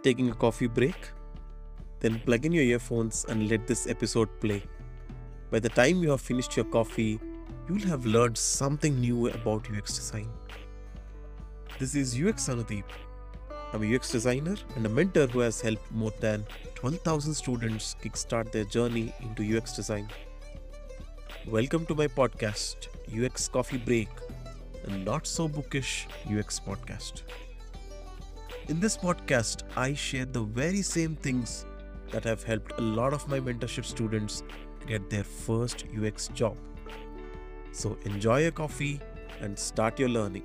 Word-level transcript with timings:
Taking 0.00 0.30
a 0.30 0.34
coffee 0.34 0.68
break? 0.68 1.10
Then 1.98 2.20
plug 2.20 2.46
in 2.46 2.52
your 2.52 2.62
earphones 2.62 3.26
and 3.28 3.48
let 3.48 3.66
this 3.66 3.88
episode 3.88 4.28
play. 4.40 4.62
By 5.50 5.58
the 5.58 5.70
time 5.70 6.04
you 6.04 6.10
have 6.10 6.20
finished 6.20 6.56
your 6.56 6.66
coffee, 6.66 7.18
you'll 7.68 7.88
have 7.88 8.06
learned 8.06 8.38
something 8.38 9.00
new 9.00 9.26
about 9.28 9.66
UX 9.68 9.96
design. 9.96 10.28
This 11.80 11.96
is 11.96 12.14
UX 12.14 12.48
Anudeep. 12.48 12.84
I'm 13.72 13.82
a 13.82 13.96
UX 13.96 14.12
designer 14.12 14.54
and 14.76 14.86
a 14.86 14.88
mentor 14.88 15.26
who 15.26 15.40
has 15.40 15.60
helped 15.60 15.90
more 15.90 16.12
than 16.20 16.46
12,000 16.76 17.34
students 17.34 17.96
kickstart 18.00 18.52
their 18.52 18.64
journey 18.64 19.12
into 19.20 19.58
UX 19.58 19.74
design. 19.74 20.08
Welcome 21.44 21.86
to 21.86 21.96
my 21.96 22.06
podcast, 22.06 22.86
UX 23.12 23.48
Coffee 23.48 23.78
Break, 23.78 24.08
a 24.84 24.90
not 24.90 25.26
so 25.26 25.48
bookish 25.48 26.06
UX 26.30 26.60
podcast. 26.60 27.22
In 28.68 28.80
this 28.80 28.98
podcast, 28.98 29.62
I 29.76 29.94
share 29.94 30.26
the 30.26 30.42
very 30.42 30.82
same 30.82 31.16
things 31.16 31.64
that 32.10 32.22
have 32.24 32.42
helped 32.42 32.72
a 32.78 32.82
lot 32.82 33.14
of 33.14 33.26
my 33.26 33.40
mentorship 33.40 33.86
students 33.86 34.42
get 34.86 35.08
their 35.08 35.24
first 35.24 35.86
UX 35.98 36.28
job. 36.28 36.54
So 37.72 37.96
enjoy 38.04 38.42
your 38.42 38.50
coffee 38.50 39.00
and 39.40 39.58
start 39.58 39.98
your 39.98 40.10
learning. 40.10 40.44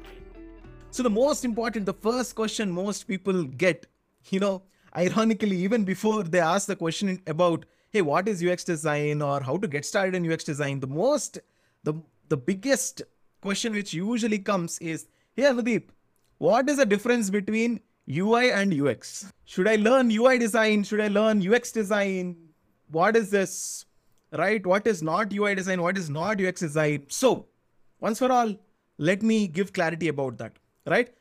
So, 0.90 1.04
the 1.04 1.10
most 1.10 1.44
important, 1.44 1.86
the 1.86 1.94
first 1.94 2.34
question 2.34 2.72
most 2.72 3.10
people 3.10 3.44
get, 3.44 3.88
you 4.30 4.40
know, 4.40 4.62
ironically, 4.96 5.58
even 5.58 5.84
before 5.84 6.24
they 6.24 6.40
ask 6.40 6.68
the 6.68 6.78
question 6.78 7.22
about, 7.28 7.66
hey, 7.90 8.04
what 8.04 8.30
is 8.30 8.42
UX 8.42 8.64
design 8.64 9.22
or 9.22 9.42
how 9.42 9.58
to 9.58 9.68
get 9.68 9.84
started 9.84 10.16
in 10.16 10.32
UX 10.32 10.46
design, 10.46 10.80
the 10.80 10.88
most, 10.88 11.40
the, 11.84 11.94
the 12.30 12.38
biggest 12.38 13.02
question 13.42 13.74
which 13.74 13.94
usually 13.94 14.40
comes 14.40 14.80
is, 14.80 15.08
hey, 15.36 15.44
Anudeep, 15.44 15.90
what 16.38 16.70
is 16.70 16.78
the 16.78 16.86
difference 16.86 17.30
between 17.30 17.82
UI 18.10 18.52
and 18.52 18.74
UX. 18.74 19.32
Should 19.46 19.68
I 19.68 19.76
learn 19.78 20.12
UI 20.12 20.38
design? 20.38 20.84
Should 20.84 21.02
I 21.02 21.08
learn 21.08 21.48
UX 21.48 21.72
design? 21.72 22.36
What 22.90 23.16
is 23.16 23.30
this? 23.30 23.86
Right? 24.32 24.66
What 24.66 24.88
is 24.88 25.02
not 25.02 25.32
UI 25.34 25.56
design? 25.56 25.82
What 25.82 25.98
is 25.98 26.10
not 26.10 26.42
UX 26.42 26.62
design? 26.62 27.06
So, 27.08 27.46
once 28.00 28.20
for 28.20 28.32
all, 28.32 28.56
let 28.98 29.22
me 29.22 29.48
give 29.48 29.74
clarity 29.74 30.08
about 30.10 30.38
that. 30.40 30.58
Right? 30.86 31.14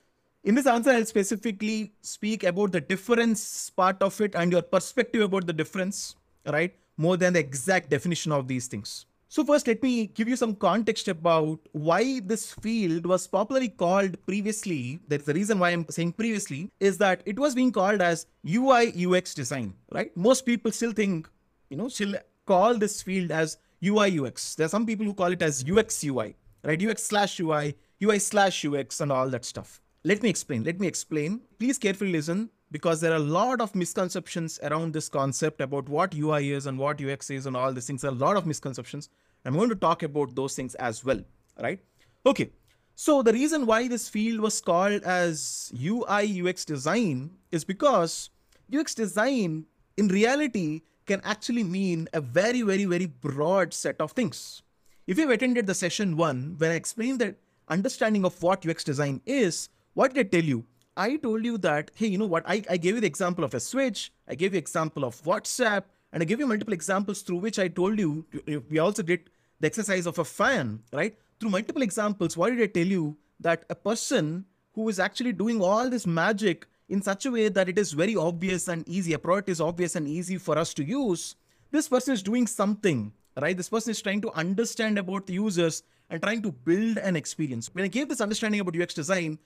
In 0.44 0.56
this 0.56 0.66
answer, 0.66 0.90
I'll 0.90 1.04
specifically 1.04 1.92
speak 2.00 2.42
about 2.42 2.72
the 2.72 2.80
difference 2.80 3.70
part 3.70 4.02
of 4.02 4.20
it 4.20 4.34
and 4.34 4.50
your 4.50 4.62
perspective 4.62 5.22
about 5.22 5.46
the 5.46 5.52
difference, 5.52 6.16
right? 6.44 6.74
More 6.96 7.16
than 7.16 7.34
the 7.34 7.38
exact 7.38 7.90
definition 7.90 8.32
of 8.32 8.48
these 8.48 8.66
things. 8.66 9.06
So 9.32 9.42
first, 9.46 9.66
let 9.66 9.82
me 9.82 10.08
give 10.08 10.28
you 10.28 10.36
some 10.36 10.54
context 10.54 11.08
about 11.08 11.58
why 11.72 12.20
this 12.20 12.52
field 12.52 13.06
was 13.06 13.26
popularly 13.26 13.70
called 13.70 14.18
previously. 14.26 15.00
That's 15.08 15.24
the 15.24 15.32
reason 15.32 15.58
why 15.58 15.70
I'm 15.70 15.86
saying 15.88 16.12
previously 16.12 16.70
is 16.80 16.98
that 16.98 17.22
it 17.24 17.38
was 17.38 17.54
being 17.54 17.72
called 17.72 18.02
as 18.02 18.26
UI 18.46 18.92
UX 19.06 19.32
design, 19.32 19.72
right? 19.90 20.14
Most 20.14 20.44
people 20.44 20.70
still 20.70 20.92
think, 20.92 21.30
you 21.70 21.78
know, 21.78 21.88
still 21.88 22.14
call 22.44 22.76
this 22.76 23.00
field 23.00 23.30
as 23.30 23.56
UI 23.82 24.20
UX. 24.20 24.54
There 24.54 24.66
are 24.66 24.68
some 24.76 24.84
people 24.84 25.06
who 25.06 25.14
call 25.14 25.32
it 25.32 25.40
as 25.40 25.64
UX 25.66 26.04
UI, 26.04 26.36
right? 26.62 26.86
UX 26.86 27.02
slash 27.02 27.40
UI, 27.40 27.74
UI 28.04 28.18
slash 28.18 28.66
UX, 28.66 29.00
and 29.00 29.10
all 29.10 29.30
that 29.30 29.46
stuff. 29.46 29.80
Let 30.04 30.22
me 30.22 30.28
explain. 30.28 30.62
Let 30.62 30.78
me 30.78 30.86
explain. 30.86 31.40
Please 31.58 31.78
carefully 31.78 32.12
listen 32.12 32.50
because 32.72 33.00
there 33.00 33.12
are 33.12 33.16
a 33.16 33.30
lot 33.38 33.60
of 33.60 33.74
misconceptions 33.74 34.58
around 34.62 34.94
this 34.94 35.08
concept 35.08 35.60
about 35.60 35.88
what 35.90 36.14
UI 36.14 36.52
is 36.52 36.66
and 36.66 36.78
what 36.78 37.04
UX 37.04 37.30
is 37.30 37.44
and 37.44 37.54
all 37.54 37.72
these 37.72 37.86
things. 37.86 38.00
There 38.00 38.10
are 38.10 38.14
a 38.14 38.16
lot 38.16 38.36
of 38.36 38.46
misconceptions. 38.46 39.10
I'm 39.44 39.54
going 39.54 39.68
to 39.68 39.76
talk 39.76 40.02
about 40.02 40.34
those 40.34 40.56
things 40.56 40.74
as 40.76 41.04
well, 41.04 41.20
right? 41.60 41.78
Okay. 42.24 42.50
So 42.94 43.22
the 43.22 43.32
reason 43.32 43.66
why 43.66 43.88
this 43.88 44.08
field 44.08 44.40
was 44.40 44.60
called 44.60 45.02
as 45.02 45.72
UI 45.78 46.42
UX 46.42 46.64
design 46.64 47.30
is 47.50 47.64
because 47.64 48.30
UX 48.74 48.94
design 48.94 49.66
in 49.96 50.08
reality 50.08 50.82
can 51.06 51.20
actually 51.24 51.64
mean 51.64 52.08
a 52.12 52.20
very, 52.20 52.62
very, 52.62 52.86
very 52.86 53.06
broad 53.06 53.74
set 53.74 54.00
of 54.00 54.12
things. 54.12 54.62
If 55.06 55.18
you've 55.18 55.30
attended 55.30 55.66
the 55.66 55.74
session 55.74 56.16
one, 56.16 56.54
when 56.58 56.70
I 56.70 56.74
explained 56.74 57.20
the 57.20 57.34
understanding 57.68 58.24
of 58.24 58.40
what 58.42 58.66
UX 58.66 58.84
design 58.84 59.20
is, 59.26 59.68
what 59.94 60.14
did 60.14 60.26
I 60.26 60.28
tell 60.30 60.44
you? 60.44 60.64
I 60.96 61.16
told 61.16 61.44
you 61.44 61.58
that, 61.58 61.90
hey, 61.94 62.08
you 62.08 62.18
know 62.18 62.26
what? 62.26 62.44
I, 62.46 62.62
I 62.68 62.76
gave 62.76 62.94
you 62.94 63.00
the 63.00 63.06
example 63.06 63.44
of 63.44 63.54
a 63.54 63.60
switch, 63.60 64.12
I 64.28 64.34
gave 64.34 64.52
you 64.52 64.58
example 64.58 65.04
of 65.04 65.22
WhatsApp, 65.22 65.84
and 66.12 66.22
I 66.22 66.26
gave 66.26 66.38
you 66.38 66.46
multiple 66.46 66.74
examples 66.74 67.22
through 67.22 67.38
which 67.38 67.58
I 67.58 67.68
told 67.68 67.98
you, 67.98 68.26
we 68.68 68.78
also 68.78 69.02
did 69.02 69.30
the 69.60 69.66
exercise 69.66 70.06
of 70.06 70.18
a 70.18 70.24
fan, 70.24 70.80
right? 70.92 71.16
Through 71.40 71.50
multiple 71.50 71.82
examples, 71.82 72.36
why 72.36 72.50
did 72.50 72.60
I 72.60 72.66
tell 72.66 72.86
you 72.86 73.16
that 73.40 73.64
a 73.70 73.74
person 73.74 74.44
who 74.74 74.88
is 74.88 75.00
actually 75.00 75.32
doing 75.32 75.62
all 75.62 75.88
this 75.88 76.06
magic 76.06 76.66
in 76.88 77.00
such 77.00 77.24
a 77.24 77.30
way 77.30 77.48
that 77.48 77.68
it 77.68 77.78
is 77.78 77.92
very 77.92 78.14
obvious 78.14 78.68
and 78.68 78.86
easy, 78.86 79.14
a 79.14 79.18
product 79.18 79.48
is 79.48 79.60
obvious 79.60 79.96
and 79.96 80.06
easy 80.06 80.36
for 80.36 80.58
us 80.58 80.74
to 80.74 80.84
use, 80.84 81.36
this 81.70 81.88
person 81.88 82.12
is 82.12 82.22
doing 82.22 82.46
something, 82.46 83.12
right? 83.40 83.56
This 83.56 83.70
person 83.70 83.92
is 83.92 84.02
trying 84.02 84.20
to 84.20 84.32
understand 84.32 84.98
about 84.98 85.26
the 85.26 85.32
users 85.32 85.82
and 86.10 86.22
trying 86.22 86.42
to 86.42 86.52
build 86.52 86.98
an 86.98 87.16
experience. 87.16 87.70
When 87.72 87.84
I 87.84 87.88
gave 87.88 88.10
this 88.10 88.20
understanding 88.20 88.60
about 88.60 88.78
UX 88.78 88.92
design, 88.92 89.38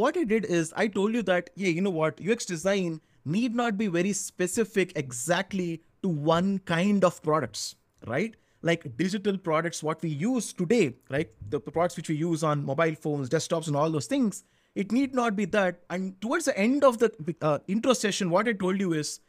what 0.00 0.16
I 0.16 0.24
did 0.24 0.46
is 0.46 0.72
I 0.76 0.88
told 0.88 1.14
you 1.14 1.22
that, 1.24 1.50
yeah, 1.54 1.68
you 1.68 1.82
know 1.82 1.90
what, 1.90 2.20
UX 2.26 2.46
design 2.46 3.00
need 3.24 3.54
not 3.54 3.76
be 3.76 3.86
very 3.86 4.12
specific 4.12 4.92
exactly 4.96 5.82
to 6.02 6.08
one 6.08 6.58
kind 6.60 7.04
of 7.04 7.22
products, 7.22 7.76
right? 8.06 8.34
Like 8.62 8.96
digital 8.96 9.36
products, 9.36 9.82
what 9.82 10.02
we 10.02 10.08
use 10.08 10.52
today, 10.52 10.94
right? 11.10 11.28
The 11.50 11.60
products 11.60 11.96
which 11.96 12.08
we 12.08 12.16
use 12.16 12.42
on 12.42 12.64
mobile 12.64 12.94
phones, 12.94 13.28
desktops, 13.28 13.66
and 13.66 13.76
all 13.76 13.90
those 13.90 14.06
things, 14.06 14.44
it 14.74 14.92
need 14.92 15.14
not 15.14 15.36
be 15.36 15.44
that. 15.46 15.80
And 15.90 16.20
towards 16.20 16.46
the 16.46 16.56
end 16.58 16.82
of 16.84 16.98
the 16.98 17.12
uh, 17.42 17.58
intro 17.68 17.92
session, 17.92 18.30
what 18.30 18.48
I 18.48 18.52
told 18.52 18.80
you 18.80 18.94
is 18.94 19.20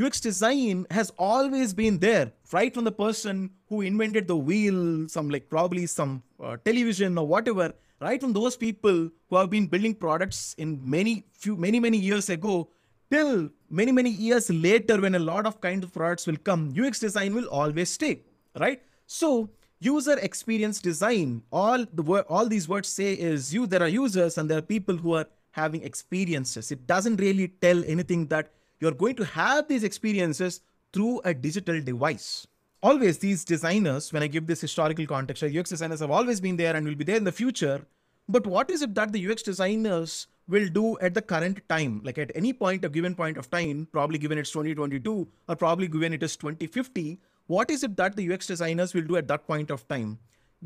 UX 0.00 0.20
design 0.20 0.86
has 0.90 1.10
always 1.18 1.74
been 1.74 1.98
there, 1.98 2.32
right 2.52 2.72
from 2.72 2.84
the 2.84 2.92
person 2.92 3.50
who 3.66 3.80
invented 3.82 4.26
the 4.28 4.36
wheel, 4.36 5.08
some 5.08 5.28
like 5.28 5.50
probably 5.50 5.86
some 5.86 6.22
uh, 6.42 6.56
television 6.64 7.18
or 7.18 7.26
whatever, 7.26 7.72
right 8.02 8.20
from 8.20 8.32
those 8.32 8.56
people 8.56 9.08
who 9.28 9.36
have 9.36 9.50
been 9.50 9.66
building 9.66 9.94
products 9.94 10.54
in 10.58 10.78
many 10.84 11.24
few 11.32 11.56
many 11.56 11.80
many 11.80 11.98
years 11.98 12.28
ago 12.28 12.68
till 13.10 13.48
many 13.70 13.92
many 13.92 14.10
years 14.10 14.50
later 14.50 15.00
when 15.00 15.14
a 15.14 15.18
lot 15.18 15.46
of 15.46 15.60
kind 15.60 15.84
of 15.84 15.92
products 15.92 16.26
will 16.26 16.40
come 16.50 16.62
ux 16.84 16.98
design 16.98 17.34
will 17.34 17.46
always 17.46 17.90
stay. 17.90 18.22
Right? 18.58 18.82
So 19.06 19.50
user 19.80 20.18
experience 20.18 20.80
design 20.80 21.42
all 21.50 21.84
the 21.92 22.02
word 22.02 22.24
all 22.28 22.46
these 22.46 22.68
words 22.68 22.88
say 22.88 23.12
is 23.14 23.52
you 23.54 23.66
there 23.66 23.82
are 23.82 23.88
users 23.88 24.38
and 24.38 24.50
there 24.50 24.58
are 24.58 24.68
people 24.74 24.96
who 24.96 25.14
are 25.14 25.26
having 25.52 25.82
experiences. 25.82 26.72
It 26.72 26.86
doesn't 26.86 27.16
really 27.16 27.48
tell 27.48 27.84
anything 27.84 28.26
that 28.28 28.52
you're 28.80 28.98
going 29.04 29.16
to 29.16 29.24
have 29.24 29.68
these 29.68 29.84
experiences 29.84 30.60
through 30.92 31.20
a 31.24 31.34
digital 31.34 31.80
device 31.80 32.46
always 32.82 33.18
these 33.18 33.44
designers 33.44 34.12
when 34.12 34.22
i 34.22 34.26
give 34.26 34.46
this 34.46 34.60
historical 34.60 35.06
context 35.06 35.42
ux 35.42 35.70
designers 35.70 36.00
have 36.00 36.10
always 36.10 36.40
been 36.40 36.56
there 36.56 36.74
and 36.76 36.86
will 36.86 36.94
be 36.94 37.04
there 37.04 37.16
in 37.16 37.24
the 37.24 37.32
future 37.32 37.86
but 38.28 38.46
what 38.46 38.70
is 38.70 38.82
it 38.82 38.94
that 38.94 39.12
the 39.12 39.26
ux 39.30 39.42
designers 39.42 40.26
will 40.48 40.68
do 40.68 40.98
at 40.98 41.14
the 41.14 41.22
current 41.22 41.60
time, 41.68 42.00
like 42.04 42.18
at 42.18 42.32
any 42.34 42.52
point, 42.52 42.84
a 42.84 42.88
given 42.88 43.14
point 43.14 43.36
of 43.36 43.50
time, 43.50 43.88
probably 43.92 44.18
given 44.18 44.38
it's 44.38 44.50
2022 44.50 45.28
or 45.48 45.56
probably 45.56 45.88
given 45.88 46.12
it 46.12 46.22
is 46.22 46.36
2050, 46.36 47.20
what 47.46 47.70
is 47.70 47.82
it 47.82 47.96
that 47.96 48.16
the 48.16 48.32
UX 48.32 48.46
designers 48.46 48.94
will 48.94 49.02
do 49.02 49.16
at 49.16 49.28
that 49.28 49.46
point 49.46 49.70
of 49.70 49.86
time? 49.88 50.18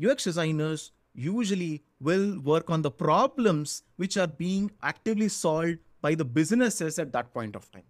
UX 0.03 0.23
designers 0.23 0.91
usually 1.13 1.83
will 1.99 2.39
work 2.41 2.69
on 2.69 2.81
the 2.81 2.91
problems 2.91 3.83
which 3.95 4.17
are 4.17 4.27
being 4.27 4.71
actively 4.83 5.27
solved 5.27 5.79
by 6.01 6.13
the 6.13 6.25
businesses 6.25 6.99
at 6.99 7.11
that 7.13 7.33
point 7.33 7.55
of 7.55 7.69
time. 7.71 7.83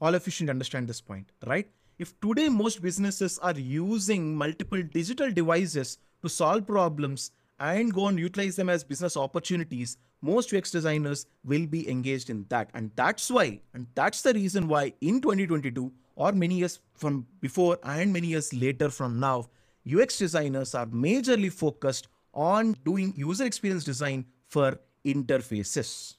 All 0.00 0.14
of 0.14 0.26
you 0.26 0.32
should 0.32 0.48
understand 0.48 0.88
this 0.88 1.00
point, 1.00 1.30
right? 1.46 1.68
If 2.00 2.18
today 2.18 2.48
most 2.48 2.80
businesses 2.80 3.38
are 3.40 3.52
using 3.52 4.34
multiple 4.34 4.82
digital 4.82 5.30
devices 5.30 5.98
to 6.22 6.30
solve 6.30 6.66
problems 6.66 7.30
and 7.58 7.92
go 7.92 8.06
and 8.06 8.18
utilize 8.18 8.56
them 8.56 8.70
as 8.70 8.82
business 8.82 9.18
opportunities, 9.18 9.98
most 10.22 10.54
UX 10.54 10.70
designers 10.70 11.26
will 11.44 11.66
be 11.66 11.86
engaged 11.90 12.30
in 12.30 12.46
that. 12.48 12.70
And 12.72 12.90
that's 12.96 13.30
why, 13.30 13.60
and 13.74 13.86
that's 13.94 14.22
the 14.22 14.32
reason 14.32 14.66
why 14.66 14.94
in 15.02 15.20
2022 15.20 15.92
or 16.16 16.32
many 16.32 16.54
years 16.54 16.80
from 16.94 17.26
before 17.42 17.76
and 17.82 18.10
many 18.14 18.28
years 18.28 18.54
later 18.54 18.88
from 18.88 19.20
now, 19.20 19.50
UX 19.86 20.16
designers 20.16 20.74
are 20.74 20.86
majorly 20.86 21.52
focused 21.52 22.08
on 22.32 22.76
doing 22.82 23.12
user 23.14 23.44
experience 23.44 23.84
design 23.84 24.24
for 24.48 24.80
interfaces. 25.04 26.16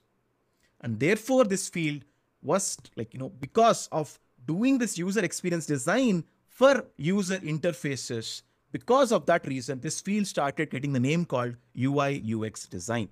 And 0.81 0.99
therefore, 0.99 1.45
this 1.45 1.69
field 1.69 2.03
was 2.43 2.77
like, 2.95 3.15
you 3.15 3.19
know, 3.19 3.29
because 3.29 3.87
of 3.91 4.19
doing 4.51 4.77
this 4.77 4.97
user 4.97 5.23
experience 5.29 5.65
design 5.65 6.23
for 6.47 6.85
user 6.97 7.39
interfaces, 7.39 8.43
because 8.71 9.11
of 9.11 9.25
that 9.25 9.47
reason, 9.47 9.79
this 9.79 9.99
field 10.01 10.27
started 10.27 10.69
getting 10.69 10.93
the 10.93 10.99
name 11.09 11.25
called 11.25 11.57
UI 11.87 12.23
UX 12.35 12.67
design 12.77 13.09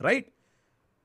right? 0.00 0.32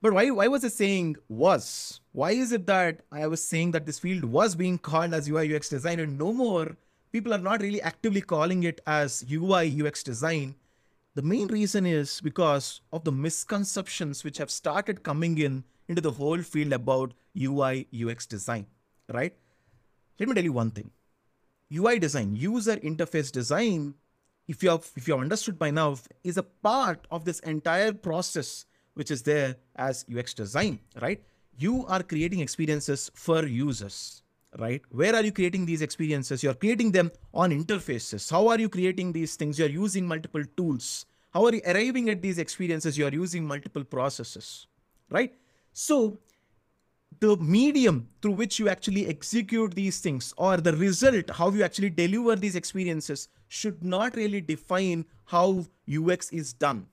But 0.02 0.14
why, 0.14 0.30
why 0.30 0.48
was 0.48 0.64
it 0.64 0.74
saying 0.74 1.16
was? 1.28 2.00
Why 2.12 2.32
is 2.32 2.52
it 2.52 2.68
that 2.68 3.02
I 3.12 3.28
was 3.28 3.44
saying 3.44 3.72
that 3.72 3.86
this 3.86 4.00
field 4.00 4.26
was 4.26 4.56
being 4.56 4.78
called 4.78 5.14
as 5.14 5.28
UI 5.28 5.56
UX 5.56 5.70
design 5.70 6.00
and 6.00 6.18
no 6.18 6.32
more 6.32 6.78
people 7.12 7.34
are 7.34 7.40
not 7.40 7.62
really 7.62 7.82
actively 7.82 8.22
calling 8.22 8.64
it 8.64 8.82
as 8.86 9.26
UI 9.32 9.82
UX 9.82 10.04
design? 10.04 10.56
The 11.16 11.22
main 11.22 11.48
reason 11.48 11.86
is 11.86 12.22
because 12.22 12.82
of 12.92 13.04
the 13.04 13.12
misconceptions 13.12 14.24
which 14.24 14.38
have 14.38 14.52
started 14.52 15.04
coming 15.04 15.38
in 15.38 15.64
into 15.88 16.02
the 16.02 16.12
whole 16.12 16.42
field 16.42 16.74
about 16.74 17.14
UI 17.40 17.88
UX 17.94 18.26
design, 18.26 18.68
right? 19.12 19.34
Let 20.20 20.30
me 20.30 20.36
tell 20.36 20.44
you 20.44 20.54
one 20.54 20.72
thing. 20.72 20.92
UI 21.74 22.00
design, 22.00 22.36
user 22.36 22.78
interface 22.78 23.32
design, 23.32 23.96
if 24.48 24.62
you 24.62 24.70
have 24.70 24.90
if 24.96 25.08
you 25.08 25.14
have 25.14 25.22
understood 25.22 25.58
by 25.58 25.72
now, 25.72 25.98
is 26.24 26.38
a 26.38 26.44
part 26.44 27.08
of 27.12 27.26
this 27.26 27.40
entire 27.40 27.94
process 27.94 28.66
which 28.94 29.12
is 29.12 29.24
there 29.24 29.56
as 29.76 30.06
UX 30.14 30.34
design, 30.34 30.80
right? 31.02 31.22
You 31.58 31.86
are 31.88 32.02
creating 32.02 32.40
experiences 32.40 33.12
for 33.14 33.46
users, 33.46 34.24
right? 34.58 34.82
Where 34.90 35.16
are 35.16 35.24
you 35.24 35.32
creating 35.32 35.66
these 35.66 35.82
experiences? 35.82 36.44
You're 36.44 36.54
creating 36.54 36.92
them 36.92 37.12
on 37.34 37.52
interfaces. 37.52 38.30
How 38.32 38.48
are 38.48 38.60
you 38.60 38.70
creating 38.70 39.12
these 39.12 39.36
things? 39.36 39.60
You're 39.60 39.70
using 39.70 40.08
multiple 40.08 40.44
tools. 40.56 41.06
How 41.34 41.46
are 41.46 41.54
you 41.54 41.62
arriving 41.66 42.10
at 42.10 42.22
these 42.22 42.38
experiences? 42.38 42.98
You're 42.98 43.14
using 43.14 43.46
multiple 43.46 43.84
processes, 43.84 44.68
right? 45.10 45.34
So 45.74 46.20
the 47.20 47.38
medium 47.38 48.08
through 48.22 48.34
which 48.34 48.60
you 48.60 48.70
actually 48.70 49.08
execute 49.08 49.76
these 49.76 50.00
things 50.00 50.34
or 50.38 50.58
the 50.58 50.74
result, 50.76 51.30
how 51.30 51.50
you 51.50 51.64
actually 51.64 51.90
deliver 51.90 52.36
these 52.36 52.56
experiences 52.56 53.30
should 53.48 53.84
not 53.84 54.16
really 54.16 54.42
define 54.42 55.06
how 55.26 55.66
UX 55.88 56.32
is 56.32 56.54
done, 56.54 56.88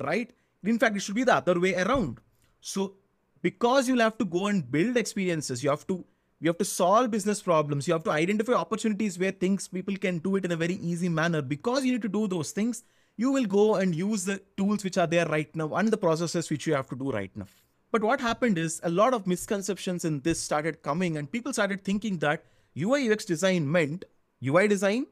right? 0.00 0.32
In 0.64 0.78
fact, 0.78 0.96
it 0.96 1.00
should 1.00 1.14
be 1.14 1.24
the 1.24 1.34
other 1.34 1.58
way 1.58 1.74
around. 1.74 2.18
So 2.60 2.94
because 3.42 3.88
you'll 3.88 4.00
have 4.00 4.18
to 4.18 4.24
go 4.24 4.46
and 4.46 4.70
build 4.70 4.96
experiences, 4.96 5.62
you 5.64 5.70
have 5.70 5.86
to 5.86 6.04
you 6.42 6.48
have 6.48 6.58
to 6.58 6.64
solve 6.64 7.10
business 7.10 7.42
problems, 7.42 7.86
you 7.86 7.92
have 7.92 8.04
to 8.04 8.10
identify 8.10 8.54
opportunities 8.54 9.18
where 9.18 9.30
things 9.30 9.68
people 9.68 9.94
can 9.96 10.18
do 10.18 10.36
it 10.36 10.44
in 10.46 10.52
a 10.52 10.56
very 10.56 10.74
easy 10.76 11.08
manner. 11.08 11.42
Because 11.42 11.84
you 11.84 11.92
need 11.92 12.02
to 12.02 12.08
do 12.08 12.26
those 12.26 12.50
things, 12.50 12.82
you 13.18 13.30
will 13.30 13.44
go 13.44 13.74
and 13.74 13.94
use 13.94 14.24
the 14.24 14.40
tools 14.56 14.82
which 14.82 14.96
are 14.96 15.06
there 15.06 15.26
right 15.26 15.54
now 15.54 15.74
and 15.74 15.88
the 15.88 15.98
processes 15.98 16.48
which 16.48 16.66
you 16.66 16.74
have 16.74 16.88
to 16.88 16.96
do 16.96 17.10
right 17.10 17.30
now. 17.36 17.46
But 17.92 18.04
what 18.04 18.20
happened 18.20 18.56
is 18.56 18.80
a 18.84 18.90
lot 18.90 19.14
of 19.14 19.26
misconceptions 19.26 20.04
in 20.04 20.20
this 20.20 20.40
started 20.40 20.82
coming, 20.82 21.16
and 21.16 21.30
people 21.30 21.52
started 21.52 21.84
thinking 21.84 22.18
that 22.18 22.44
UI 22.76 23.10
UX 23.10 23.24
design 23.24 23.70
meant 23.70 24.04
UI 24.46 24.68
design 24.68 25.06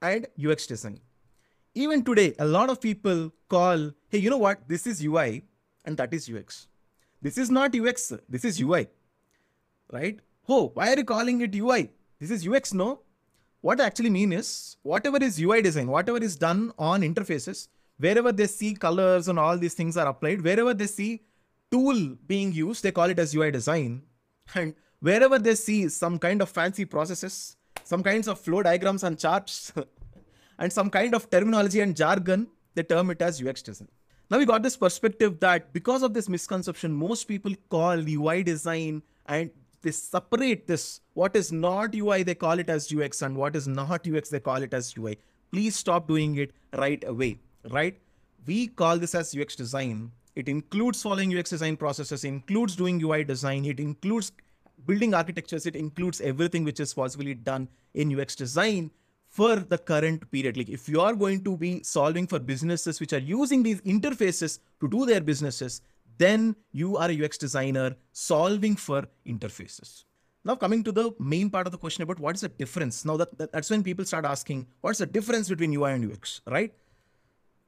and 0.00 0.26
UX 0.42 0.66
design. 0.66 1.00
Even 1.74 2.02
today, 2.04 2.34
a 2.38 2.44
lot 2.46 2.70
of 2.70 2.80
people 2.80 3.32
call, 3.48 3.90
hey, 4.08 4.18
you 4.18 4.30
know 4.30 4.38
what? 4.38 4.66
This 4.68 4.86
is 4.86 5.04
UI 5.04 5.42
and 5.84 5.96
that 5.98 6.14
is 6.14 6.30
UX. 6.30 6.68
This 7.20 7.36
is 7.36 7.50
not 7.50 7.74
UX, 7.74 8.12
this 8.28 8.44
is 8.44 8.60
UI. 8.60 8.88
Right? 9.92 10.20
Oh, 10.48 10.70
why 10.74 10.92
are 10.92 10.96
you 10.96 11.04
calling 11.04 11.40
it 11.40 11.54
UI? 11.54 11.90
This 12.20 12.30
is 12.30 12.46
UX, 12.46 12.72
no? 12.72 13.00
What 13.60 13.80
I 13.80 13.86
actually 13.86 14.10
mean 14.10 14.32
is 14.32 14.76
whatever 14.82 15.18
is 15.22 15.40
UI 15.40 15.62
design, 15.62 15.88
whatever 15.88 16.18
is 16.18 16.36
done 16.36 16.72
on 16.78 17.02
interfaces, 17.02 17.68
wherever 17.98 18.30
they 18.32 18.46
see 18.46 18.74
colors 18.74 19.28
and 19.28 19.38
all 19.38 19.58
these 19.58 19.74
things 19.74 19.96
are 19.96 20.06
applied, 20.06 20.42
wherever 20.42 20.74
they 20.74 20.86
see 20.86 21.22
tool 21.74 22.16
being 22.28 22.52
used, 22.52 22.84
they 22.84 22.92
call 22.92 23.10
it 23.10 23.18
as 23.18 23.34
UI 23.34 23.50
design. 23.50 24.02
And 24.54 24.74
wherever 25.00 25.38
they 25.40 25.56
see 25.56 25.88
some 25.88 26.18
kind 26.18 26.40
of 26.40 26.48
fancy 26.48 26.84
processes, 26.84 27.56
some 27.82 28.02
kinds 28.02 28.28
of 28.28 28.38
flow 28.38 28.62
diagrams 28.62 29.02
and 29.02 29.18
charts, 29.18 29.72
and 30.58 30.72
some 30.72 30.88
kind 30.88 31.14
of 31.14 31.28
terminology 31.30 31.80
and 31.80 31.96
jargon, 31.96 32.46
they 32.74 32.84
term 32.84 33.10
it 33.10 33.20
as 33.20 33.42
UX 33.42 33.62
design. 33.62 33.88
Now 34.30 34.38
we 34.38 34.46
got 34.46 34.62
this 34.62 34.76
perspective 34.76 35.40
that 35.40 35.72
because 35.72 36.02
of 36.02 36.14
this 36.14 36.28
misconception, 36.28 36.92
most 36.92 37.24
people 37.24 37.52
call 37.68 37.98
UI 38.08 38.42
design 38.44 39.02
and 39.26 39.50
they 39.82 39.90
separate 39.90 40.66
this. 40.66 41.00
What 41.12 41.36
is 41.36 41.52
not 41.52 41.94
UI, 41.94 42.22
they 42.22 42.34
call 42.34 42.58
it 42.58 42.70
as 42.70 42.90
UX, 42.92 43.20
and 43.22 43.36
what 43.36 43.54
is 43.54 43.68
not 43.68 44.08
UX, 44.08 44.30
they 44.30 44.40
call 44.40 44.62
it 44.62 44.72
as 44.72 44.94
UI. 44.96 45.18
Please 45.52 45.76
stop 45.76 46.08
doing 46.08 46.36
it 46.36 46.52
right 46.72 47.04
away, 47.06 47.38
right? 47.70 47.98
We 48.46 48.68
call 48.68 48.98
this 48.98 49.14
as 49.14 49.36
UX 49.36 49.56
design 49.56 50.12
it 50.36 50.48
includes 50.48 51.02
following 51.02 51.36
UX 51.36 51.50
design 51.50 51.76
processes, 51.76 52.24
includes 52.24 52.76
doing 52.76 53.02
UI 53.02 53.24
design, 53.24 53.64
it 53.64 53.78
includes 53.78 54.32
building 54.86 55.14
architectures, 55.14 55.66
it 55.66 55.76
includes 55.76 56.20
everything 56.20 56.64
which 56.64 56.80
is 56.80 56.92
possibly 56.92 57.34
done 57.34 57.68
in 57.94 58.18
UX 58.18 58.34
design 58.34 58.90
for 59.28 59.56
the 59.56 59.78
current 59.78 60.30
period. 60.30 60.56
Like 60.56 60.68
if 60.68 60.88
you 60.88 61.00
are 61.00 61.14
going 61.14 61.42
to 61.44 61.56
be 61.56 61.82
solving 61.82 62.26
for 62.26 62.38
businesses 62.38 63.00
which 63.00 63.12
are 63.12 63.18
using 63.18 63.62
these 63.62 63.80
interfaces 63.82 64.58
to 64.80 64.88
do 64.88 65.06
their 65.06 65.20
businesses, 65.20 65.82
then 66.18 66.54
you 66.72 66.96
are 66.96 67.10
a 67.10 67.24
UX 67.24 67.38
designer 67.38 67.96
solving 68.12 68.76
for 68.76 69.06
interfaces. 69.26 70.04
Now 70.44 70.56
coming 70.56 70.84
to 70.84 70.92
the 70.92 71.12
main 71.18 71.48
part 71.48 71.66
of 71.66 71.72
the 71.72 71.78
question 71.78 72.02
about 72.02 72.20
what 72.20 72.34
is 72.34 72.42
the 72.42 72.48
difference. 72.48 73.04
Now 73.04 73.16
that, 73.16 73.36
that 73.38 73.52
that's 73.52 73.70
when 73.70 73.82
people 73.82 74.04
start 74.04 74.24
asking 74.24 74.66
what's 74.82 74.98
the 74.98 75.06
difference 75.06 75.48
between 75.48 75.72
UI 75.72 75.92
and 75.92 76.12
UX, 76.12 76.40
right? 76.46 76.72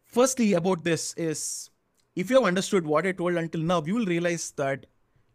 Firstly, 0.04 0.52
about 0.52 0.84
this 0.84 1.14
is 1.14 1.70
if 2.16 2.30
you 2.30 2.36
have 2.36 2.46
understood 2.46 2.86
what 2.86 3.06
I 3.06 3.12
told 3.12 3.36
until 3.36 3.60
now, 3.60 3.82
you 3.84 3.94
will 3.94 4.06
realize 4.06 4.50
that 4.56 4.86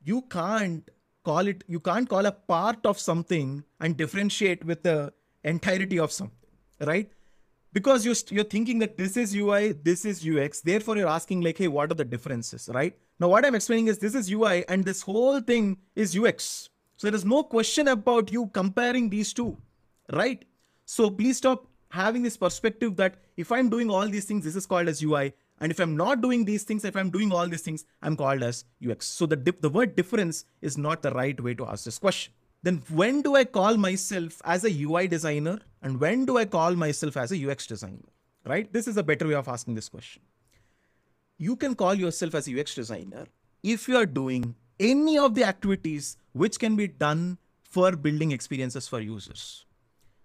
you 0.03 0.23
can't 0.23 0.89
call 1.23 1.47
it, 1.47 1.63
you 1.67 1.79
can't 1.79 2.09
call 2.09 2.25
a 2.25 2.31
part 2.31 2.85
of 2.85 2.99
something 2.99 3.63
and 3.79 3.95
differentiate 3.95 4.65
with 4.65 4.81
the 4.81 5.13
entirety 5.43 5.99
of 5.99 6.11
something, 6.11 6.49
right? 6.81 7.11
Because 7.71 8.03
you're, 8.03 8.15
you're 8.31 8.43
thinking 8.43 8.79
that 8.79 8.97
this 8.97 9.15
is 9.15 9.35
UI, 9.35 9.73
this 9.73 10.05
is 10.05 10.27
UX. 10.27 10.61
Therefore, 10.61 10.97
you're 10.97 11.07
asking 11.07 11.41
like, 11.41 11.59
hey, 11.59 11.67
what 11.67 11.91
are 11.91 11.95
the 11.95 12.03
differences, 12.03 12.67
right? 12.73 12.97
Now, 13.19 13.29
what 13.29 13.45
I'm 13.45 13.55
explaining 13.55 13.87
is 13.87 13.99
this 13.99 14.15
is 14.15 14.31
UI 14.31 14.65
and 14.67 14.83
this 14.83 15.03
whole 15.03 15.39
thing 15.39 15.77
is 15.95 16.17
UX. 16.17 16.69
So 16.97 17.07
there 17.07 17.15
is 17.15 17.23
no 17.23 17.43
question 17.43 17.87
about 17.89 18.31
you 18.31 18.47
comparing 18.47 19.09
these 19.09 19.33
two, 19.33 19.57
right? 20.11 20.43
So 20.85 21.11
please 21.11 21.37
stop 21.37 21.67
having 21.91 22.23
this 22.23 22.37
perspective 22.37 22.95
that 22.95 23.15
if 23.37 23.51
I'm 23.51 23.69
doing 23.69 23.89
all 23.89 24.07
these 24.07 24.25
things, 24.25 24.43
this 24.43 24.55
is 24.55 24.65
called 24.65 24.87
as 24.87 25.03
UI. 25.03 25.33
And 25.61 25.71
if 25.71 25.79
I'm 25.79 25.95
not 25.95 26.21
doing 26.21 26.43
these 26.43 26.63
things, 26.63 26.83
if 26.83 26.97
I'm 26.97 27.11
doing 27.11 27.31
all 27.31 27.47
these 27.47 27.61
things, 27.61 27.85
I'm 28.01 28.17
called 28.17 28.41
as 28.41 28.65
UX. 28.85 29.05
So 29.05 29.27
the, 29.27 29.35
the 29.61 29.69
word 29.69 29.95
difference 29.95 30.43
is 30.61 30.75
not 30.75 31.03
the 31.03 31.11
right 31.11 31.39
way 31.39 31.53
to 31.53 31.67
ask 31.67 31.85
this 31.85 31.99
question. 31.99 32.33
Then 32.63 32.81
when 32.89 33.21
do 33.21 33.35
I 33.35 33.45
call 33.45 33.77
myself 33.77 34.41
as 34.43 34.65
a 34.65 34.71
UI 34.71 35.07
designer 35.07 35.59
and 35.83 35.99
when 35.99 36.25
do 36.25 36.37
I 36.37 36.45
call 36.45 36.75
myself 36.75 37.15
as 37.15 37.31
a 37.31 37.49
UX 37.49 37.67
designer? 37.67 38.09
Right? 38.43 38.73
This 38.73 38.87
is 38.87 38.97
a 38.97 39.03
better 39.03 39.27
way 39.27 39.35
of 39.35 39.47
asking 39.47 39.75
this 39.75 39.87
question. 39.87 40.23
You 41.37 41.55
can 41.55 41.75
call 41.75 41.93
yourself 41.93 42.33
as 42.35 42.47
a 42.47 42.59
UX 42.59 42.73
designer 42.73 43.27
if 43.61 43.87
you 43.87 43.97
are 43.97 44.05
doing 44.07 44.55
any 44.79 45.19
of 45.19 45.35
the 45.35 45.43
activities 45.43 46.17
which 46.33 46.57
can 46.57 46.75
be 46.75 46.87
done 46.87 47.37
for 47.61 47.95
building 47.95 48.31
experiences 48.31 48.87
for 48.87 48.99
users. 48.99 49.65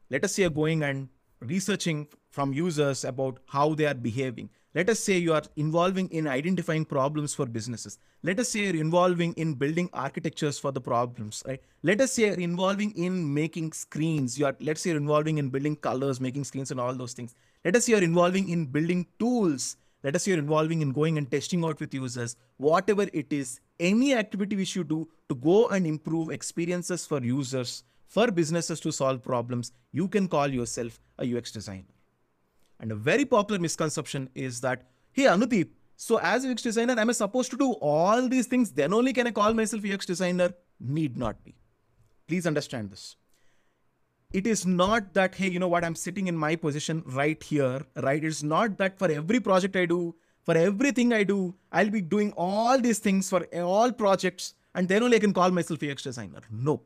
Let 0.09 0.25
us 0.25 0.33
say 0.33 0.43
you're 0.43 0.51
going 0.51 0.83
and 0.83 1.09
researching 1.41 2.09
from 2.31 2.53
users 2.53 3.05
about 3.05 3.39
how 3.47 3.75
they 3.75 3.87
are 3.87 3.95
behaving. 3.95 4.51
Let 4.77 4.91
us 4.91 5.01
say 5.01 5.17
you 5.17 5.33
are 5.33 5.43
involving 5.57 6.07
in 6.11 6.27
identifying 6.27 6.85
problems 6.85 7.35
for 7.35 7.47
businesses. 7.47 7.99
Let 8.23 8.39
us 8.39 8.51
say 8.51 8.65
you're 8.65 8.77
involving 8.77 9.33
in 9.39 9.55
building 9.55 9.89
architectures 9.95 10.59
for 10.59 10.71
the 10.71 10.83
problems, 10.83 11.43
right? 11.47 11.63
Let 11.83 12.03
us 12.03 12.13
say 12.13 12.27
you're 12.27 12.35
involving 12.35 12.91
in 12.91 13.33
making 13.33 13.73
screens. 13.73 14.39
You 14.39 14.45
are, 14.45 14.57
let's 14.61 14.83
say 14.83 14.91
you're 14.91 14.99
involving 14.99 15.39
in 15.39 15.49
building 15.49 15.77
colors, 15.77 16.21
making 16.21 16.45
screens 16.45 16.73
and 16.73 16.79
all 16.79 16.93
those 16.93 17.15
things. 17.15 17.35
Let 17.65 17.75
us 17.75 17.87
say 17.87 17.93
you're 17.93 18.03
involving 18.03 18.51
in 18.51 18.67
building 18.67 19.07
tools. 19.19 19.79
Let 20.05 20.15
us 20.15 20.25
say 20.25 20.33
you're 20.33 20.41
involving 20.41 20.83
in 20.83 20.93
going 20.93 21.17
and 21.17 21.31
testing 21.31 21.65
out 21.65 21.81
with 21.81 21.95
users. 21.95 22.37
Whatever 22.59 23.07
it 23.15 23.33
is, 23.33 23.61
any 23.81 24.15
activity 24.15 24.57
which 24.57 24.77
you 24.77 24.85
do 24.85 25.09
to 25.31 25.37
go 25.37 25.69
and 25.69 25.87
improve 25.87 26.29
experiences 26.31 27.07
for 27.07 27.23
users, 27.23 27.83
for 28.09 28.31
businesses 28.31 28.79
to 28.81 28.93
solve 28.93 29.23
problems, 29.23 29.73
you 29.93 30.07
can 30.07 30.29
call 30.29 30.49
yourself 30.49 31.01
a 31.19 31.35
UX 31.35 31.51
designer. 31.51 31.96
And 32.81 32.93
a 32.93 32.95
very 32.95 33.25
popular 33.25 33.61
misconception 33.61 34.29
is 34.35 34.61
that, 34.61 34.87
hey, 35.13 35.25
Anudeep, 35.25 35.71
so 35.97 36.19
as 36.19 36.45
a 36.45 36.51
UX 36.51 36.63
designer, 36.63 36.99
am 36.99 37.09
I 37.09 37.13
supposed 37.13 37.51
to 37.53 37.57
do 37.57 37.73
all 37.81 38.29
these 38.29 38.47
things? 38.47 38.71
Then 38.71 38.93
only 38.93 39.13
can 39.13 39.27
I 39.27 39.31
call 39.31 39.55
myself 39.55 39.85
UX 39.85 40.05
designer? 40.05 40.53
Need 40.79 41.17
not 41.17 41.43
be. 41.43 41.55
Please 42.29 42.47
understand 42.47 42.91
this. 42.91 43.17
It 44.33 44.47
is 44.47 44.67
not 44.67 45.15
that, 45.15 45.35
hey, 45.37 45.49
you 45.49 45.59
know 45.59 45.69
what, 45.69 45.85
I'm 45.85 45.95
sitting 45.95 46.27
in 46.27 46.37
my 46.37 46.57
position 46.57 47.03
right 47.07 47.43
here, 47.43 47.81
right? 47.97 48.23
It's 48.23 48.43
not 48.43 48.77
that 48.79 48.99
for 48.99 49.11
every 49.11 49.41
project 49.41 49.77
I 49.77 49.87
do, 49.87 50.15
for 50.45 50.55
everything 50.57 51.13
I 51.13 51.23
do, 51.23 51.55
I'll 51.73 51.91
be 51.91 52.01
doing 52.01 52.33
all 52.37 52.79
these 52.79 52.99
things 52.99 53.31
for 53.31 53.45
all 53.55 53.91
projects, 53.93 54.55
and 54.75 54.89
then 54.89 55.03
only 55.03 55.17
I 55.17 55.21
can 55.21 55.33
call 55.33 55.51
myself 55.51 55.83
UX 55.83 56.03
designer. 56.03 56.41
No. 56.51 56.83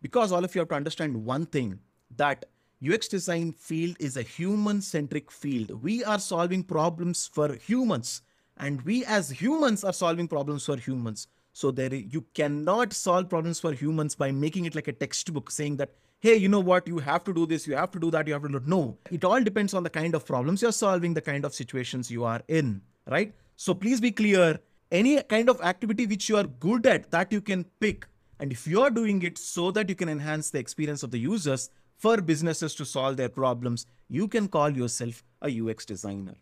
Because 0.00 0.32
all 0.32 0.44
of 0.44 0.54
you 0.54 0.60
have 0.60 0.68
to 0.68 0.74
understand 0.74 1.24
one 1.24 1.44
thing 1.46 1.80
that 2.16 2.46
UX 2.84 3.08
design 3.08 3.52
field 3.52 3.96
is 4.00 4.16
a 4.16 4.22
human 4.22 4.80
centric 4.80 5.30
field. 5.30 5.82
We 5.82 6.04
are 6.04 6.18
solving 6.18 6.62
problems 6.62 7.26
for 7.32 7.54
humans 7.54 8.22
and 8.56 8.82
we 8.82 9.04
as 9.04 9.30
humans 9.30 9.84
are 9.84 9.92
solving 9.92 10.28
problems 10.28 10.66
for 10.66 10.76
humans. 10.76 11.28
So 11.52 11.70
there 11.70 11.94
you 11.94 12.24
cannot 12.34 12.92
solve 12.92 13.28
problems 13.28 13.60
for 13.60 13.72
humans 13.72 14.14
by 14.14 14.32
making 14.32 14.64
it 14.64 14.74
like 14.74 14.88
a 14.88 14.92
textbook 14.92 15.50
saying 15.50 15.76
that, 15.76 15.92
hey, 16.20 16.36
you 16.36 16.48
know 16.48 16.60
what, 16.60 16.88
you 16.88 16.98
have 16.98 17.22
to 17.24 17.32
do 17.32 17.46
this, 17.46 17.66
you 17.66 17.76
have 17.76 17.90
to 17.92 18.00
do 18.00 18.10
that, 18.10 18.26
you 18.26 18.32
have 18.32 18.42
to 18.42 18.48
do 18.48 18.60
no. 18.66 18.98
It 19.10 19.24
all 19.24 19.42
depends 19.42 19.72
on 19.72 19.82
the 19.82 19.90
kind 19.90 20.14
of 20.14 20.26
problems 20.26 20.62
you're 20.62 20.72
solving, 20.72 21.14
the 21.14 21.20
kind 21.20 21.44
of 21.44 21.54
situations 21.54 22.10
you 22.10 22.24
are 22.24 22.42
in, 22.48 22.82
right? 23.08 23.32
So 23.56 23.72
please 23.72 24.00
be 24.00 24.10
clear, 24.10 24.58
any 24.90 25.22
kind 25.22 25.48
of 25.48 25.60
activity 25.60 26.06
which 26.06 26.28
you 26.28 26.36
are 26.36 26.44
good 26.44 26.86
at 26.86 27.10
that 27.12 27.32
you 27.32 27.40
can 27.40 27.64
pick. 27.80 28.06
And 28.40 28.50
if 28.50 28.66
you're 28.66 28.90
doing 28.90 29.22
it 29.22 29.38
so 29.38 29.70
that 29.70 29.88
you 29.88 29.94
can 29.94 30.08
enhance 30.08 30.50
the 30.50 30.58
experience 30.58 31.02
of 31.02 31.12
the 31.12 31.18
users, 31.18 31.70
for 31.96 32.20
businesses 32.20 32.74
to 32.76 32.84
solve 32.84 33.16
their 33.16 33.28
problems, 33.28 33.86
you 34.08 34.28
can 34.28 34.48
call 34.48 34.70
yourself 34.70 35.22
a 35.42 35.60
UX 35.60 35.84
designer, 35.84 36.34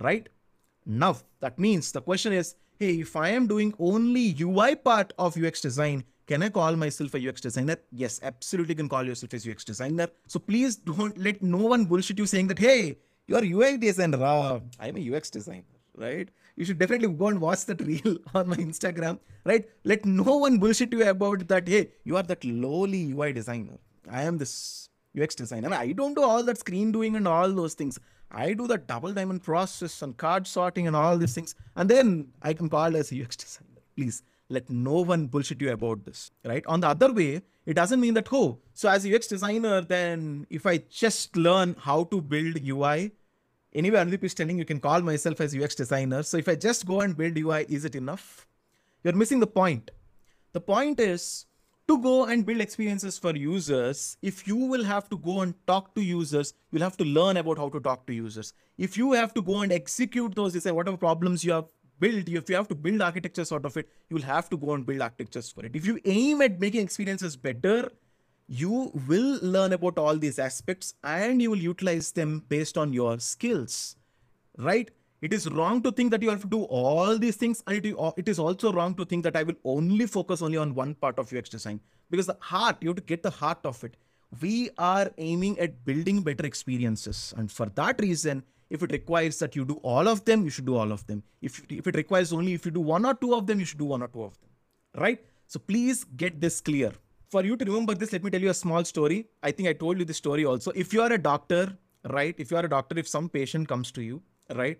right? 0.00 0.28
Now, 0.84 1.16
that 1.40 1.58
means 1.58 1.92
the 1.92 2.00
question 2.00 2.32
is 2.32 2.54
hey, 2.78 3.00
if 3.00 3.16
I 3.16 3.30
am 3.30 3.46
doing 3.46 3.74
only 3.78 4.34
UI 4.40 4.76
part 4.76 5.12
of 5.18 5.36
UX 5.36 5.60
design, 5.60 6.04
can 6.26 6.42
I 6.42 6.48
call 6.50 6.76
myself 6.76 7.14
a 7.14 7.28
UX 7.28 7.40
designer? 7.40 7.76
Yes, 7.90 8.20
absolutely 8.22 8.74
can 8.74 8.88
call 8.88 9.04
yourself 9.04 9.34
as 9.34 9.48
UX 9.48 9.64
designer. 9.64 10.08
So 10.26 10.38
please 10.38 10.76
don't 10.76 11.16
let 11.18 11.42
no 11.42 11.58
one 11.58 11.86
bullshit 11.86 12.18
you 12.18 12.26
saying 12.26 12.48
that, 12.48 12.58
hey, 12.58 12.98
you're 13.26 13.44
UI 13.44 13.78
designer. 13.78 14.18
Ah, 14.22 14.60
I'm 14.78 14.96
a 14.96 15.16
UX 15.16 15.30
designer, 15.30 15.64
right? 15.96 16.28
You 16.54 16.64
should 16.64 16.78
definitely 16.78 17.08
go 17.08 17.28
and 17.28 17.40
watch 17.40 17.64
that 17.66 17.80
reel 17.90 18.18
on 18.34 18.48
my 18.48 18.56
Instagram, 18.56 19.18
right? 19.44 19.68
Let 19.84 20.04
no 20.04 20.36
one 20.36 20.58
bullshit 20.58 20.92
you 20.92 21.08
about 21.08 21.48
that, 21.48 21.66
hey, 21.66 21.90
you 22.04 22.16
are 22.16 22.22
that 22.22 22.44
lowly 22.44 23.10
UI 23.12 23.32
designer. 23.32 23.78
I 24.10 24.22
am 24.22 24.38
this 24.38 24.87
UX 25.20 25.34
designer. 25.34 25.72
I 25.72 25.92
don't 25.92 26.14
do 26.14 26.22
all 26.22 26.42
that 26.44 26.58
screen 26.58 26.92
doing 26.92 27.16
and 27.16 27.26
all 27.26 27.52
those 27.52 27.74
things. 27.74 27.98
I 28.30 28.52
do 28.52 28.66
the 28.66 28.78
double 28.78 29.12
diamond 29.12 29.42
process 29.42 30.02
and 30.02 30.16
card 30.16 30.46
sorting 30.46 30.86
and 30.86 30.94
all 30.94 31.16
these 31.16 31.34
things. 31.34 31.54
And 31.76 31.88
then 31.88 32.28
I 32.42 32.52
can 32.52 32.68
call 32.68 32.96
as 32.96 33.10
a 33.12 33.22
UX 33.22 33.36
designer. 33.36 33.80
Please 33.96 34.22
let 34.50 34.70
no 34.70 35.00
one 35.00 35.26
bullshit 35.26 35.60
you 35.60 35.72
about 35.72 36.04
this, 36.04 36.30
right? 36.44 36.64
On 36.66 36.80
the 36.80 36.88
other 36.88 37.12
way, 37.12 37.42
it 37.66 37.74
doesn't 37.74 38.00
mean 38.00 38.14
that, 38.14 38.28
oh, 38.32 38.58
so 38.72 38.88
as 38.88 39.04
a 39.04 39.14
UX 39.14 39.26
designer, 39.26 39.82
then 39.82 40.46
if 40.48 40.66
I 40.66 40.78
just 40.78 41.36
learn 41.36 41.76
how 41.78 42.04
to 42.04 42.20
build 42.20 42.58
UI, 42.66 43.12
anyway, 43.74 43.98
Anudeep 43.98 44.24
is 44.24 44.34
telling 44.34 44.58
you 44.58 44.64
can 44.64 44.80
call 44.80 45.02
myself 45.02 45.40
as 45.40 45.54
UX 45.54 45.74
designer. 45.74 46.22
So 46.22 46.38
if 46.38 46.48
I 46.48 46.54
just 46.54 46.86
go 46.86 47.00
and 47.00 47.16
build 47.16 47.36
UI, 47.36 47.66
is 47.68 47.84
it 47.84 47.94
enough? 47.94 48.46
You're 49.04 49.14
missing 49.14 49.40
the 49.40 49.46
point. 49.46 49.90
The 50.52 50.60
point 50.60 50.98
is 50.98 51.44
to 51.88 51.98
go 51.98 52.26
and 52.26 52.44
build 52.44 52.60
experiences 52.60 53.18
for 53.18 53.34
users, 53.34 54.18
if 54.20 54.46
you 54.46 54.56
will 54.56 54.84
have 54.84 55.08
to 55.08 55.16
go 55.16 55.40
and 55.40 55.54
talk 55.66 55.94
to 55.94 56.02
users, 56.02 56.52
you'll 56.70 56.82
have 56.82 56.98
to 56.98 57.04
learn 57.04 57.38
about 57.38 57.58
how 57.58 57.68
to 57.70 57.80
talk 57.80 58.06
to 58.06 58.12
users. 58.12 58.52
If 58.76 58.96
you 58.98 59.12
have 59.12 59.32
to 59.34 59.42
go 59.42 59.62
and 59.62 59.72
execute 59.72 60.34
those 60.34 60.52
design, 60.52 60.74
whatever 60.74 60.98
problems 60.98 61.42
you 61.44 61.52
have 61.52 61.64
built, 61.98 62.28
if 62.28 62.50
you 62.50 62.56
have 62.56 62.68
to 62.68 62.74
build 62.74 63.00
architectures 63.00 63.50
out 63.52 63.64
of 63.64 63.76
it, 63.78 63.88
you'll 64.10 64.22
have 64.22 64.50
to 64.50 64.56
go 64.58 64.74
and 64.74 64.84
build 64.84 65.00
architectures 65.00 65.50
for 65.50 65.64
it. 65.64 65.74
If 65.74 65.86
you 65.86 65.98
aim 66.04 66.42
at 66.42 66.60
making 66.60 66.82
experiences 66.82 67.36
better, 67.36 67.90
you 68.46 68.92
will 69.06 69.38
learn 69.42 69.72
about 69.72 69.98
all 69.98 70.16
these 70.16 70.38
aspects 70.38 70.94
and 71.02 71.40
you 71.40 71.50
will 71.50 71.58
utilize 71.58 72.12
them 72.12 72.44
based 72.48 72.76
on 72.76 72.92
your 72.92 73.18
skills, 73.18 73.96
right? 74.58 74.90
It 75.20 75.32
is 75.32 75.48
wrong 75.50 75.82
to 75.82 75.90
think 75.90 76.12
that 76.12 76.22
you 76.22 76.30
have 76.30 76.42
to 76.42 76.48
do 76.48 76.62
all 76.64 77.18
these 77.18 77.36
things, 77.36 77.62
and 77.66 77.84
it 77.84 78.28
is 78.28 78.38
also 78.38 78.72
wrong 78.72 78.94
to 78.94 79.04
think 79.04 79.24
that 79.24 79.36
I 79.36 79.42
will 79.42 79.56
only 79.64 80.06
focus 80.06 80.42
only 80.42 80.56
on 80.56 80.74
one 80.74 80.94
part 80.94 81.18
of 81.18 81.32
UX 81.32 81.48
design 81.48 81.80
because 82.08 82.26
the 82.26 82.36
heart, 82.40 82.76
you 82.80 82.90
have 82.90 82.96
to 82.96 83.02
get 83.02 83.22
the 83.22 83.30
heart 83.30 83.58
of 83.64 83.82
it. 83.82 83.96
We 84.40 84.70
are 84.78 85.10
aiming 85.18 85.58
at 85.58 85.84
building 85.84 86.22
better 86.22 86.46
experiences, 86.46 87.34
and 87.36 87.50
for 87.50 87.66
that 87.74 88.00
reason, 88.00 88.44
if 88.70 88.82
it 88.82 88.92
requires 88.92 89.38
that 89.38 89.56
you 89.56 89.64
do 89.64 89.74
all 89.82 90.06
of 90.06 90.24
them, 90.24 90.44
you 90.44 90.50
should 90.50 90.66
do 90.66 90.76
all 90.76 90.92
of 90.92 91.06
them. 91.06 91.22
If, 91.40 91.62
if 91.70 91.86
it 91.86 91.96
requires 91.96 92.32
only 92.32 92.52
if 92.52 92.64
you 92.66 92.70
do 92.70 92.80
one 92.80 93.04
or 93.04 93.14
two 93.14 93.34
of 93.34 93.46
them, 93.46 93.58
you 93.58 93.64
should 93.64 93.78
do 93.78 93.86
one 93.86 94.02
or 94.02 94.08
two 94.08 94.22
of 94.22 94.38
them. 94.40 94.50
Right? 94.96 95.24
So 95.46 95.58
please 95.58 96.04
get 96.04 96.40
this 96.40 96.60
clear. 96.60 96.92
For 97.30 97.44
you 97.44 97.56
to 97.56 97.64
remember 97.64 97.94
this, 97.94 98.12
let 98.12 98.22
me 98.22 98.30
tell 98.30 98.40
you 98.40 98.50
a 98.50 98.54
small 98.54 98.84
story. 98.84 99.26
I 99.42 99.50
think 99.50 99.68
I 99.68 99.72
told 99.72 99.98
you 99.98 100.04
this 100.04 100.18
story 100.18 100.44
also. 100.44 100.70
If 100.74 100.92
you 100.92 101.00
are 101.02 101.12
a 101.12 101.18
doctor, 101.18 101.76
right? 102.08 102.34
If 102.38 102.50
you 102.50 102.56
are 102.58 102.64
a 102.64 102.68
doctor, 102.68 102.98
if 102.98 103.08
some 103.08 103.28
patient 103.28 103.68
comes 103.68 103.90
to 103.92 104.02
you, 104.02 104.22
right? 104.54 104.78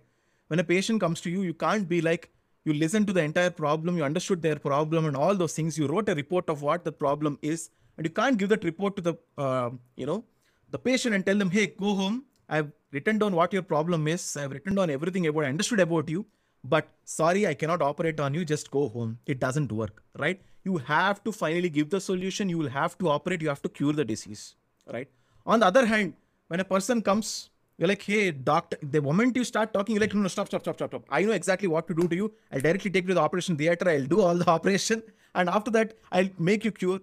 When 0.49 0.59
a 0.59 0.63
patient 0.63 0.99
comes 0.99 1.21
to 1.21 1.29
you, 1.29 1.41
you 1.43 1.53
can't 1.53 1.87
be 1.87 2.01
like, 2.01 2.29
you 2.65 2.73
listen 2.73 3.05
to 3.05 3.13
the 3.13 3.21
entire 3.21 3.51
problem, 3.51 3.97
you 3.97 4.03
understood 4.03 4.41
their 4.41 4.57
problem 4.57 5.05
and 5.05 5.15
all 5.15 5.35
those 5.35 5.53
things. 5.53 5.77
You 5.77 5.87
wrote 5.87 6.09
a 6.09 6.15
report 6.15 6.49
of 6.49 6.61
what 6.61 6.83
the 6.83 6.91
problem 6.91 7.39
is, 7.41 7.69
and 7.97 8.05
you 8.05 8.11
can't 8.11 8.37
give 8.37 8.49
that 8.49 8.63
report 8.63 8.95
to 8.97 9.01
the, 9.01 9.13
uh, 9.37 9.69
you 9.95 10.05
know, 10.05 10.25
the 10.71 10.79
patient 10.79 11.15
and 11.15 11.25
tell 11.25 11.37
them, 11.37 11.51
hey, 11.51 11.67
go 11.67 11.93
home. 11.95 12.25
I've 12.49 12.71
written 12.91 13.19
down 13.19 13.35
what 13.35 13.53
your 13.53 13.61
problem 13.61 14.07
is. 14.07 14.35
I've 14.35 14.51
written 14.51 14.75
down 14.75 14.89
everything 14.89 15.27
about, 15.27 15.45
understood 15.45 15.79
about 15.79 16.09
you, 16.09 16.25
but 16.63 16.87
sorry, 17.05 17.45
I 17.47 17.53
cannot 17.53 17.81
operate 17.81 18.19
on 18.19 18.33
you. 18.33 18.43
Just 18.43 18.71
go 18.71 18.89
home. 18.89 19.19
It 19.27 19.39
doesn't 19.39 19.71
work, 19.71 20.01
right? 20.17 20.41
You 20.63 20.77
have 20.77 21.23
to 21.25 21.31
finally 21.31 21.69
give 21.69 21.91
the 21.91 22.01
solution. 22.01 22.49
You 22.49 22.57
will 22.57 22.69
have 22.69 22.97
to 22.97 23.09
operate. 23.09 23.41
You 23.43 23.49
have 23.49 23.61
to 23.61 23.69
cure 23.69 23.93
the 23.93 24.03
disease, 24.03 24.55
right? 24.91 25.07
On 25.45 25.59
the 25.59 25.67
other 25.67 25.85
hand, 25.85 26.13
when 26.47 26.59
a 26.59 26.65
person 26.65 27.03
comes, 27.03 27.51
you're 27.79 27.87
like, 27.87 28.01
hey, 28.01 28.31
doctor, 28.31 28.77
the 28.83 29.01
moment 29.01 29.37
you 29.37 29.45
start 29.45 29.73
talking, 29.73 29.95
you're 29.95 30.01
like, 30.01 30.13
no, 30.13 30.21
no, 30.21 30.27
stop, 30.27 30.47
stop, 30.47 30.61
stop, 30.61 30.75
stop, 30.75 30.89
stop. 30.89 31.05
I 31.09 31.21
know 31.21 31.31
exactly 31.31 31.69
what 31.69 31.87
to 31.87 31.93
do 31.93 32.09
to 32.09 32.15
you. 32.15 32.33
I'll 32.51 32.59
directly 32.59 32.91
take 32.91 33.05
you 33.05 33.09
to 33.09 33.13
the 33.13 33.21
operation 33.21 33.55
theater. 33.55 33.89
I'll 33.89 34.05
do 34.05 34.19
all 34.21 34.35
the 34.35 34.49
operation. 34.57 35.01
And 35.33 35.47
after 35.47 35.71
that, 35.71 35.93
I'll 36.11 36.29
make 36.37 36.65
you 36.65 36.71
cure 36.73 36.99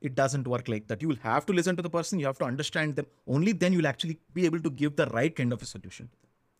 it 0.00 0.14
doesn't 0.14 0.46
work 0.46 0.68
like 0.68 0.86
that. 0.88 1.02
You 1.02 1.08
will 1.08 1.22
have 1.22 1.44
to 1.46 1.52
listen 1.52 1.76
to 1.76 1.82
the 1.82 1.90
person, 1.90 2.18
you 2.18 2.26
have 2.26 2.38
to 2.38 2.44
understand 2.44 2.96
them. 2.96 3.06
Only 3.26 3.52
then 3.52 3.72
you'll 3.72 3.86
actually 3.86 4.18
be 4.32 4.46
able 4.46 4.60
to 4.60 4.70
give 4.70 4.96
the 4.96 5.06
right 5.06 5.34
kind 5.34 5.52
of 5.52 5.60
a 5.60 5.66
solution. 5.66 6.08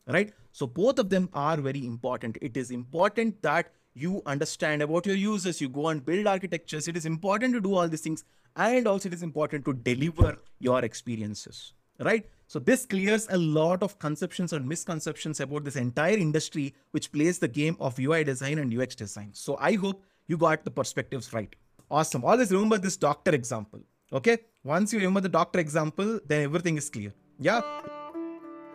Right? 0.07 0.33
So 0.51 0.67
both 0.67 0.99
of 0.99 1.09
them 1.09 1.29
are 1.33 1.57
very 1.57 1.85
important. 1.85 2.37
It 2.41 2.57
is 2.57 2.71
important 2.71 3.41
that 3.41 3.71
you 3.93 4.21
understand 4.25 4.81
about 4.83 5.05
your 5.07 5.15
users, 5.15 5.59
you 5.59 5.69
go 5.69 5.87
and 5.87 6.05
build 6.05 6.27
architectures. 6.27 6.87
It 6.87 6.95
is 6.95 7.05
important 7.05 7.53
to 7.55 7.61
do 7.61 7.73
all 7.73 7.87
these 7.87 8.01
things. 8.01 8.23
And 8.55 8.87
also 8.87 9.09
it 9.09 9.13
is 9.13 9.23
important 9.23 9.65
to 9.65 9.73
deliver 9.73 10.37
your 10.59 10.83
experiences. 10.85 11.73
Right? 11.99 12.27
So 12.49 12.59
this 12.59 12.85
clears 12.85 13.27
a 13.29 13.37
lot 13.37 13.83
of 13.83 13.99
conceptions 13.99 14.53
and 14.53 14.65
misconceptions 14.65 15.41
about 15.41 15.65
this 15.65 15.75
entire 15.75 16.15
industry, 16.17 16.73
which 16.91 17.11
plays 17.11 17.39
the 17.39 17.47
game 17.47 17.75
of 17.79 17.99
UI 17.99 18.23
design 18.23 18.59
and 18.59 18.73
UX 18.73 18.95
design. 18.95 19.31
So 19.33 19.57
I 19.59 19.73
hope 19.73 20.03
you 20.27 20.37
got 20.37 20.63
the 20.63 20.71
perspectives 20.71 21.33
right. 21.33 21.53
Awesome. 21.91 22.23
Always 22.23 22.51
remember 22.51 22.77
this 22.77 22.95
doctor 22.95 23.31
example. 23.31 23.81
Okay. 24.13 24.37
Once 24.63 24.93
you 24.93 24.99
remember 24.99 25.19
the 25.19 25.29
doctor 25.29 25.59
example, 25.59 26.21
then 26.25 26.43
everything 26.43 26.77
is 26.77 26.89
clear. 26.89 27.13
Yeah. 27.37 27.61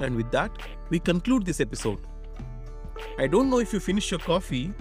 And 0.00 0.16
with 0.16 0.30
that, 0.32 0.50
we 0.90 0.98
conclude 0.98 1.46
this 1.46 1.60
episode. 1.60 2.00
I 3.18 3.26
don't 3.26 3.48
know 3.48 3.58
if 3.58 3.72
you 3.72 3.80
finished 3.80 4.10
your 4.10 4.20
coffee, 4.20 4.72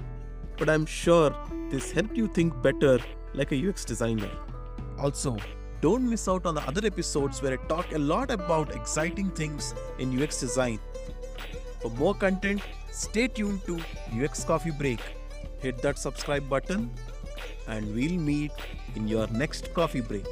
but 0.57 0.69
I'm 0.69 0.85
sure 0.85 1.33
this 1.69 1.91
helped 1.91 2.17
you 2.17 2.27
think 2.27 2.61
better 2.61 2.99
like 3.33 3.53
a 3.53 3.69
UX 3.69 3.85
designer. 3.85 4.29
Also, 4.99 5.37
don't 5.81 6.07
miss 6.07 6.27
out 6.27 6.45
on 6.45 6.55
the 6.55 6.61
other 6.61 6.85
episodes 6.85 7.41
where 7.41 7.53
I 7.53 7.67
talk 7.67 7.91
a 7.91 7.97
lot 7.97 8.29
about 8.31 8.75
exciting 8.75 9.31
things 9.31 9.73
in 9.97 10.21
UX 10.21 10.39
design. 10.39 10.79
For 11.81 11.89
more 11.91 12.13
content, 12.13 12.61
stay 12.91 13.27
tuned 13.27 13.65
to 13.65 13.79
UX 14.13 14.43
Coffee 14.43 14.71
Break. 14.71 14.99
Hit 15.59 15.79
that 15.79 15.97
subscribe 15.97 16.47
button 16.47 16.91
and 17.67 17.95
we'll 17.95 18.19
meet 18.19 18.51
in 18.95 19.07
your 19.07 19.27
next 19.27 19.73
coffee 19.73 20.01
break. 20.01 20.25